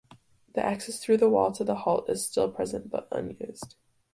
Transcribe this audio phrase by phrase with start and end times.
[0.55, 3.75] The access through the wall to the halt is still present but unused.